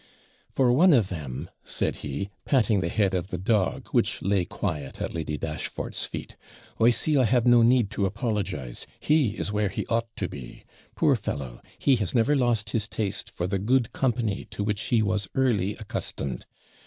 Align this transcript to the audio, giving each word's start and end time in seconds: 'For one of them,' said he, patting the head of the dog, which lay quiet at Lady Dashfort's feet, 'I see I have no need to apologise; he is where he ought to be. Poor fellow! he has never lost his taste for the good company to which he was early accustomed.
'For 0.49 0.73
one 0.73 0.93
of 0.93 1.09
them,' 1.09 1.47
said 1.63 1.97
he, 1.97 2.31
patting 2.43 2.79
the 2.81 2.89
head 2.89 3.13
of 3.13 3.27
the 3.27 3.37
dog, 3.37 3.89
which 3.89 4.19
lay 4.23 4.45
quiet 4.45 4.99
at 4.99 5.13
Lady 5.13 5.37
Dashfort's 5.37 6.05
feet, 6.05 6.35
'I 6.79 6.89
see 6.89 7.17
I 7.17 7.25
have 7.25 7.45
no 7.45 7.61
need 7.61 7.91
to 7.91 8.07
apologise; 8.07 8.87
he 8.99 9.37
is 9.37 9.51
where 9.51 9.69
he 9.69 9.85
ought 9.91 10.07
to 10.15 10.27
be. 10.27 10.63
Poor 10.95 11.15
fellow! 11.15 11.61
he 11.77 11.97
has 11.97 12.15
never 12.15 12.35
lost 12.35 12.71
his 12.71 12.87
taste 12.87 13.29
for 13.29 13.45
the 13.45 13.59
good 13.59 13.93
company 13.93 14.45
to 14.49 14.63
which 14.63 14.81
he 14.85 15.03
was 15.03 15.27
early 15.35 15.75
accustomed. 15.75 16.47